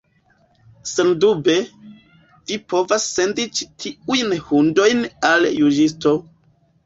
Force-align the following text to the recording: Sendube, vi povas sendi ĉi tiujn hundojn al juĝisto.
Sendube, 0.91 1.57
vi 2.51 2.55
povas 2.73 3.05
sendi 3.17 3.45
ĉi 3.59 3.67
tiujn 3.83 4.33
hundojn 4.49 5.03
al 5.33 5.47
juĝisto. 5.61 6.15